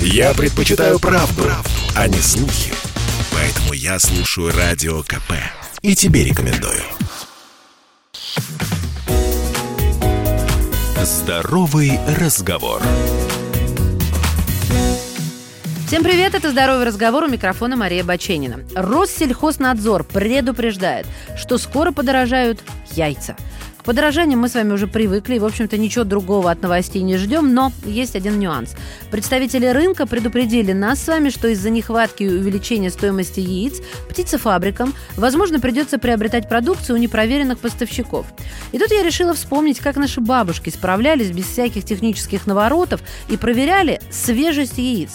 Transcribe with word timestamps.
Я 0.00 0.34
предпочитаю 0.34 0.98
правду, 0.98 1.42
правду, 1.42 1.70
а 1.94 2.08
не 2.08 2.18
слухи. 2.18 2.72
Поэтому 3.32 3.72
я 3.72 3.98
слушаю 3.98 4.52
Радио 4.56 5.02
КП. 5.02 5.32
И 5.82 5.94
тебе 5.94 6.24
рекомендую. 6.24 6.82
Здоровый 11.02 11.98
разговор. 12.18 12.82
Всем 15.86 16.02
привет, 16.02 16.34
это 16.34 16.50
«Здоровый 16.50 16.84
разговор» 16.84 17.22
у 17.24 17.28
микрофона 17.28 17.76
Мария 17.76 18.02
Баченина. 18.02 18.64
Россельхознадзор 18.74 20.02
предупреждает, 20.02 21.06
что 21.36 21.58
скоро 21.58 21.92
подорожают 21.92 22.60
яйца. 22.90 23.36
К 23.86 23.94
подорожанию 23.94 24.36
мы 24.36 24.48
с 24.48 24.54
вами 24.54 24.72
уже 24.72 24.88
привыкли, 24.88 25.36
и, 25.36 25.38
в 25.38 25.44
общем-то, 25.44 25.78
ничего 25.78 26.02
другого 26.02 26.50
от 26.50 26.60
новостей 26.60 27.02
не 27.02 27.16
ждем, 27.18 27.54
но 27.54 27.70
есть 27.84 28.16
один 28.16 28.40
нюанс. 28.40 28.74
Представители 29.12 29.66
рынка 29.66 30.08
предупредили 30.08 30.72
нас 30.72 31.00
с 31.00 31.06
вами, 31.06 31.28
что 31.28 31.46
из-за 31.46 31.70
нехватки 31.70 32.24
и 32.24 32.28
увеличения 32.28 32.90
стоимости 32.90 33.38
яиц 33.38 33.80
птицефабрикам, 34.08 34.92
возможно, 35.16 35.60
придется 35.60 35.98
приобретать 35.98 36.48
продукцию 36.48 36.96
у 36.96 36.98
непроверенных 36.98 37.60
поставщиков. 37.60 38.26
И 38.72 38.78
тут 38.80 38.90
я 38.90 39.04
решила 39.04 39.34
вспомнить, 39.34 39.78
как 39.78 39.94
наши 39.94 40.20
бабушки 40.20 40.70
справлялись 40.70 41.30
без 41.30 41.44
всяких 41.44 41.84
технических 41.84 42.48
наворотов 42.48 43.00
и 43.28 43.36
проверяли 43.36 44.00
свежесть 44.10 44.78
яиц. 44.78 45.12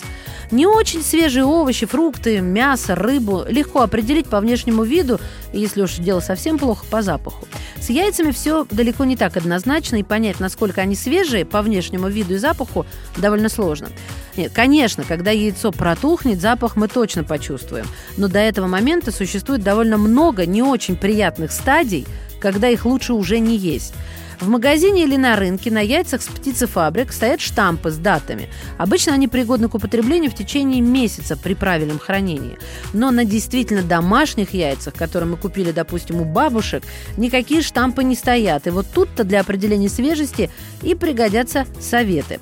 Не 0.52 0.66
очень 0.66 1.02
свежие 1.02 1.46
овощи, 1.46 1.86
фрукты, 1.86 2.42
мясо, 2.42 2.96
рыбу 2.96 3.44
легко 3.48 3.82
определить 3.82 4.28
по 4.28 4.42
внешнему 4.42 4.84
виду, 4.84 5.20
если 5.54 5.82
уж 5.82 5.96
дело 5.96 6.20
совсем 6.20 6.58
плохо, 6.58 6.86
по 6.90 7.02
запаху. 7.02 7.48
С 7.82 7.90
яйцами 7.90 8.30
все 8.30 8.68
далеко 8.70 9.06
не 9.06 9.18
так 9.18 9.36
однозначно, 9.38 9.96
и 9.96 10.04
понять, 10.04 10.40
насколько 10.40 10.82
они 10.82 10.96
свежие 10.96 11.46
по 11.46 11.64
внешнему 11.64 12.10
виду 12.10 12.36
и 12.36 12.38
запаху, 12.38 12.86
довольно 13.18 13.50
сложно. 13.50 13.90
Нет, 14.38 14.52
конечно, 14.54 15.04
когда 15.04 15.32
яйцо 15.32 15.72
протухнет, 15.72 16.40
запах 16.40 16.76
мы 16.76 16.88
точно 16.88 17.24
почувствуем. 17.24 17.88
Но 18.18 18.28
до 18.28 18.38
этого 18.38 18.68
момента 18.68 19.12
существует 19.12 19.64
довольно 19.64 19.98
много 19.98 20.46
не 20.46 20.62
очень 20.62 20.96
приятных 20.96 21.52
стадий, 21.52 22.06
когда 22.42 22.68
их 22.68 22.86
лучше 22.86 23.14
уже 23.14 23.40
не 23.40 23.56
есть. 23.56 23.94
В 24.42 24.48
магазине 24.48 25.04
или 25.04 25.18
на 25.18 25.36
рынке 25.36 25.70
на 25.70 25.82
яйцах 25.82 26.24
с 26.24 26.26
птицефабрик 26.26 27.14
стоят 27.14 27.42
штампы 27.42 27.92
с 27.92 27.98
датами. 27.98 28.50
Обычно 28.80 29.14
они 29.14 29.28
пригодны 29.28 29.70
к 29.70 29.76
употреблению 29.76 30.32
в 30.32 30.36
течение 30.36 30.82
месяца 30.82 31.38
при 31.38 31.54
правильном 31.54 32.00
хранении. 32.00 32.58
Но 32.92 33.12
на 33.12 33.24
действительно 33.24 33.84
домашних 33.84 34.56
яйцах, 34.56 34.96
которые 34.96 35.30
мы 35.30 35.38
купили, 35.38 35.72
допустим, 35.72 36.22
у 36.22 36.26
бабушек, 36.26 36.84
никакие 37.18 37.62
штампы 37.62 38.04
не 38.04 38.16
стоят. 38.16 38.66
И 38.66 38.72
вот 38.72 38.88
тут-то 38.92 39.24
для 39.24 39.42
определения 39.42 39.90
свежести 39.90 40.50
и 40.82 40.96
пригодятся 40.96 41.68
советы. 41.80 42.40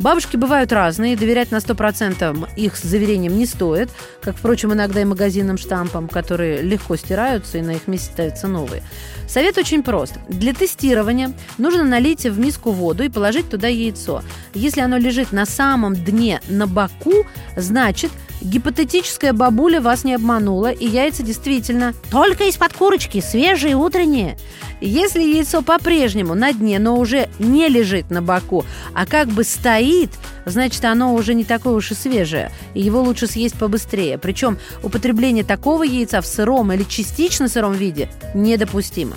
Бабушки 0.00 0.36
бывают 0.36 0.72
разные, 0.72 1.14
доверять 1.14 1.50
на 1.50 1.56
100% 1.56 2.48
их 2.56 2.76
заверениям 2.76 3.36
не 3.36 3.44
стоит, 3.44 3.90
как, 4.22 4.34
впрочем, 4.34 4.72
иногда 4.72 5.02
и 5.02 5.04
магазинным 5.04 5.58
штампам, 5.58 6.08
которые 6.08 6.62
легко 6.62 6.96
стираются 6.96 7.58
и 7.58 7.62
на 7.62 7.72
их 7.72 7.86
месте 7.86 8.10
ставятся 8.10 8.48
новые. 8.48 8.82
Совет 9.28 9.58
очень 9.58 9.82
прост. 9.82 10.14
Для 10.28 10.54
тестирования 10.54 11.34
нужно 11.58 11.84
налить 11.84 12.24
в 12.24 12.38
миску 12.38 12.70
воду 12.70 13.02
и 13.02 13.10
положить 13.10 13.50
туда 13.50 13.68
яйцо. 13.68 14.22
Если 14.54 14.80
оно 14.80 14.96
лежит 14.96 15.32
на 15.32 15.44
самом 15.44 15.94
дне, 15.94 16.40
на 16.48 16.66
боку, 16.66 17.26
значит, 17.56 18.10
гипотетическая 18.40 19.32
бабуля 19.32 19.80
вас 19.80 20.04
не 20.04 20.14
обманула, 20.14 20.70
и 20.70 20.86
яйца 20.86 21.22
действительно 21.22 21.94
только 22.10 22.44
из-под 22.44 22.72
курочки, 22.72 23.20
свежие, 23.20 23.76
утренние. 23.76 24.36
Если 24.80 25.22
яйцо 25.22 25.60
по-прежнему 25.62 26.34
на 26.34 26.52
дне, 26.52 26.78
но 26.78 26.98
уже 26.98 27.28
не 27.38 27.68
лежит 27.68 28.10
на 28.10 28.22
боку, 28.22 28.64
а 28.94 29.04
как 29.04 29.28
бы 29.28 29.44
стоит, 29.44 30.10
значит, 30.46 30.84
оно 30.84 31.14
уже 31.14 31.34
не 31.34 31.44
такое 31.44 31.74
уж 31.74 31.92
и 31.92 31.94
свежее, 31.94 32.50
и 32.72 32.80
его 32.80 33.02
лучше 33.02 33.26
съесть 33.26 33.56
побыстрее. 33.56 34.16
Причем 34.16 34.58
употребление 34.82 35.44
такого 35.44 35.82
яйца 35.82 36.22
в 36.22 36.26
сыром 36.26 36.72
или 36.72 36.84
частично 36.84 37.48
сыром 37.48 37.74
виде 37.74 38.08
недопустимо. 38.34 39.16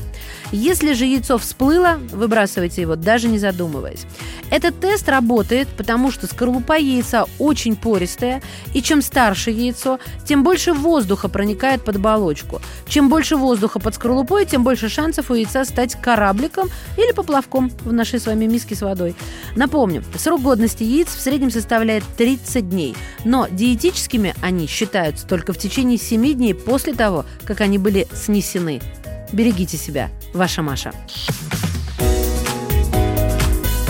Если 0.54 0.94
же 0.94 1.06
яйцо 1.06 1.40
всплыло, 1.40 2.00
выбрасывайте 2.12 2.84
его, 2.84 2.96
даже 2.96 3.28
не 3.28 3.40
задумываясь. 3.40 4.06
Этот 4.52 4.80
тест 4.80 5.10
работает, 5.10 5.68
потому 5.68 6.12
что 6.12 6.28
скорлупа 6.28 6.78
яйца 6.78 7.26
очень 7.40 7.76
пористая, 7.76 8.40
и 8.76 8.84
чем 8.84 9.02
старше 9.02 9.50
яйцо, 9.50 9.98
тем 10.28 10.44
больше 10.44 10.74
воздуха 10.74 11.28
проникает 11.28 11.84
под 11.84 11.96
оболочку. 11.96 12.62
Чем 12.88 13.10
больше 13.10 13.36
воздуха 13.36 13.80
под 13.80 13.96
скорлупой, 13.96 14.46
тем 14.46 14.64
больше 14.64 14.90
шансов 14.90 15.32
у 15.32 15.34
яйца 15.34 15.66
стать 15.66 16.00
корабликом 16.00 16.70
или 16.98 17.12
поплавком 17.14 17.72
в 17.84 17.92
нашей 17.92 18.20
с 18.20 18.28
вами 18.28 18.46
миске 18.46 18.76
с 18.76 18.84
водой. 18.84 19.16
Напомню, 19.56 20.04
срок 20.18 20.44
годности 20.44 20.84
яиц 20.84 21.08
в 21.08 21.20
среднем 21.20 21.50
составляет 21.50 22.04
30 22.16 22.70
дней, 22.70 22.96
но 23.26 23.48
диетическими 23.50 24.36
они 24.40 24.68
считаются 24.68 25.26
только 25.26 25.52
в 25.52 25.58
течение 25.58 25.98
7 25.98 26.36
дней 26.36 26.54
после 26.54 26.94
того, 26.94 27.26
как 27.44 27.62
они 27.62 27.80
были 27.80 28.08
снесены. 28.14 28.82
Берегите 29.32 29.78
себя. 29.78 30.12
Ваша 30.34 30.64
Маша. 30.64 30.92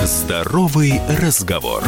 Здоровый 0.04 1.02
разговор. 1.08 1.82